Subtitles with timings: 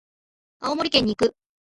[0.61, 1.35] 青森県に行く。